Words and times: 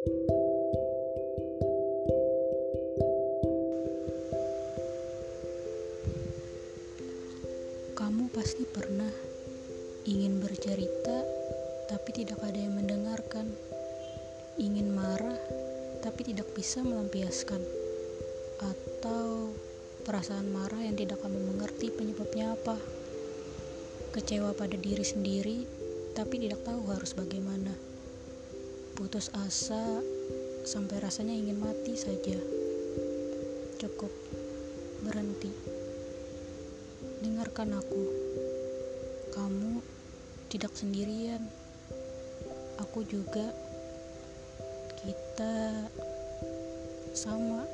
Kamu 0.00 0.16
pasti 8.32 8.64
pernah 8.64 9.12
ingin 10.08 10.40
bercerita, 10.40 11.20
tapi 11.92 12.16
tidak 12.16 12.40
ada 12.40 12.56
yang 12.56 12.80
mendengarkan. 12.80 13.52
Ingin 14.56 14.88
marah, 14.88 15.36
tapi 16.00 16.32
tidak 16.32 16.48
bisa 16.56 16.80
melampiaskan, 16.80 17.60
atau 18.64 19.52
perasaan 20.08 20.48
marah 20.48 20.80
yang 20.80 20.96
tidak 20.96 21.20
kamu 21.20 21.44
mengerti 21.44 21.92
penyebabnya 21.92 22.56
apa. 22.56 22.80
Kecewa 24.16 24.56
pada 24.56 24.80
diri 24.80 25.04
sendiri, 25.04 25.68
tapi 26.16 26.40
tidak 26.40 26.64
tahu 26.64 26.88
harus 26.88 27.12
bagaimana. 27.12 27.89
Putus 29.00 29.32
asa 29.32 29.80
sampai 30.68 31.00
rasanya 31.00 31.32
ingin 31.32 31.56
mati 31.56 31.96
saja. 31.96 32.36
Cukup 33.80 34.12
berhenti. 35.00 35.48
Dengarkan 37.24 37.80
aku. 37.80 38.04
Kamu 39.32 39.80
tidak 40.52 40.76
sendirian. 40.76 41.40
Aku 42.76 43.00
juga. 43.08 43.56
Kita 45.00 45.88
sama. 47.16 47.64